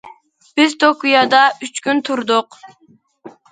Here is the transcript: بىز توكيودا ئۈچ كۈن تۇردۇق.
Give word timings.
بىز 0.59 0.73
توكيودا 0.83 1.43
ئۈچ 1.67 1.83
كۈن 1.89 2.03
تۇردۇق. 2.11 2.61